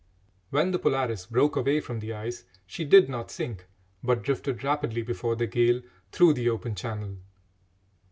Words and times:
When 0.49 0.71
the 0.71 0.79
Polaris 0.79 1.27
broke 1.27 1.55
away 1.55 1.79
from 1.79 1.99
the 1.99 2.11
ice, 2.11 2.43
she 2.65 2.85
did 2.85 3.07
not 3.07 3.29
sink, 3.29 3.67
but 4.03 4.23
drifted 4.23 4.63
rapidly 4.63 5.03
before 5.03 5.35
the 5.35 5.45
gale 5.45 5.83
through 6.11 6.33
the 6.33 6.49
open 6.49 6.73
channel. 6.73 7.17